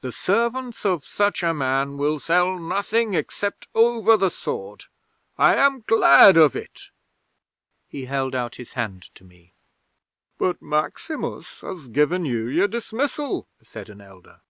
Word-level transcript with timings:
"The 0.00 0.10
servants 0.10 0.84
of 0.84 1.04
such 1.04 1.40
a 1.44 1.54
man 1.54 1.98
will 1.98 2.18
sell 2.18 2.58
nothing 2.58 3.14
except 3.14 3.68
over 3.76 4.16
the 4.16 4.28
sword. 4.28 4.86
I 5.38 5.54
am 5.54 5.84
glad 5.86 6.36
of 6.36 6.56
it." 6.56 6.90
He 7.86 8.06
held 8.06 8.34
out 8.34 8.56
his 8.56 8.72
hand 8.72 9.02
to 9.14 9.22
me. 9.22 9.52
'"But 10.36 10.60
Maximus 10.60 11.60
has 11.60 11.86
given 11.86 12.24
you 12.24 12.48
your 12.48 12.66
dismissal," 12.66 13.46
said 13.62 13.88
an 13.88 14.00
elder. 14.00 14.40